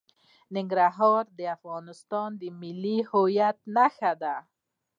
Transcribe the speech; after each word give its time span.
ننګرهار 0.55 1.23
د 1.37 1.39
افغانستان 1.55 2.29
د 2.41 2.43
ملي 2.61 2.97
هویت 3.09 3.57
نښه 3.75 4.11
ده. 4.21 4.35